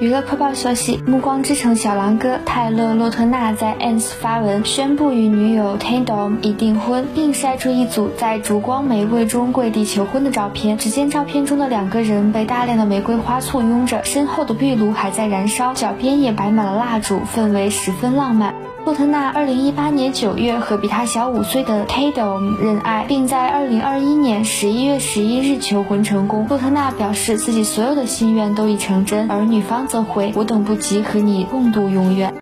[0.00, 10.78] 娱乐快报消息：暮光之城小狼哥泰勒·洛特纳在 ins 发文宣布与女友 t a n d o m 已订婚，并晒出一组在烛光玫瑰中跪地求婚的照片。
[10.78, 18.54] 只见照片中的两个人被大量的玫瑰花簇拥着，身后的壁炉还在燃烧，脚边也摆满了蜡烛，氛围十分浪漫。
[18.88, 26.46] 洛特纳二零一八年九月和比他小五岁的 Tadom 认爱，并在二零二一年十一月十一日求婚成功。
[26.48, 32.32] 洛特纳表示自己所有的心愿都已成真，而女方则回：“我等不及和你共度永远。”